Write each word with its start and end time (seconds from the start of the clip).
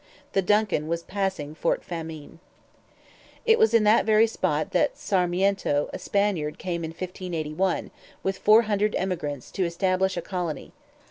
The 0.33 0.41
DUNCAN 0.41 0.87
was 0.87 1.03
passing 1.03 1.53
Fort 1.53 1.83
Famine. 1.83 2.39
It 3.45 3.59
was 3.59 3.71
in 3.71 3.83
that 3.83 4.03
very 4.03 4.25
spot 4.25 4.71
that 4.71 4.97
Sarmiento, 4.97 5.91
a 5.93 5.99
Spaniard, 5.99 6.57
came 6.57 6.83
in 6.83 6.89
1581, 6.89 7.91
with 8.23 8.39
four 8.39 8.63
hundred 8.63 8.95
emigrants, 8.95 9.51
to 9.51 9.63
establish 9.63 10.17
a 10.17 10.21
colony. 10.23 10.71